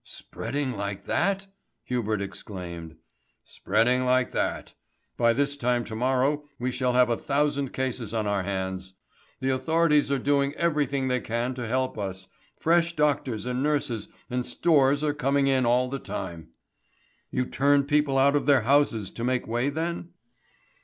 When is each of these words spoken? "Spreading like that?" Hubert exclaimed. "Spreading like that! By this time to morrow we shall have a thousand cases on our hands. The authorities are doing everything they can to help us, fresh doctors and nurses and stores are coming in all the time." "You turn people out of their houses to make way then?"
"Spreading 0.03 0.71
like 0.71 1.03
that?" 1.03 1.45
Hubert 1.83 2.23
exclaimed. 2.23 2.95
"Spreading 3.43 4.03
like 4.03 4.31
that! 4.31 4.73
By 5.15 5.31
this 5.31 5.55
time 5.57 5.83
to 5.83 5.95
morrow 5.95 6.43
we 6.57 6.71
shall 6.71 6.93
have 6.93 7.11
a 7.11 7.15
thousand 7.15 7.71
cases 7.71 8.11
on 8.11 8.25
our 8.25 8.41
hands. 8.41 8.95
The 9.41 9.51
authorities 9.51 10.09
are 10.09 10.17
doing 10.17 10.55
everything 10.55 11.07
they 11.07 11.19
can 11.19 11.53
to 11.53 11.67
help 11.67 11.99
us, 11.99 12.27
fresh 12.57 12.95
doctors 12.95 13.45
and 13.45 13.61
nurses 13.61 14.07
and 14.27 14.43
stores 14.43 15.03
are 15.03 15.13
coming 15.13 15.45
in 15.45 15.67
all 15.67 15.87
the 15.87 15.99
time." 15.99 16.49
"You 17.29 17.45
turn 17.45 17.83
people 17.83 18.17
out 18.17 18.35
of 18.35 18.47
their 18.47 18.61
houses 18.61 19.11
to 19.11 19.23
make 19.23 19.45
way 19.45 19.69
then?" 19.69 20.13